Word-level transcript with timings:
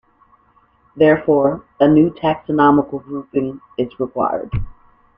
Therefore, 0.95 1.63
a 1.79 1.87
new 1.87 2.09
taxonomical 2.09 3.03
grouping 3.03 3.61
is 3.77 3.99
required. 3.99 4.49